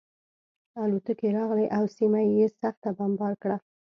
[0.83, 3.57] الوتکې راغلې او سیمه یې سخته بمبار کړه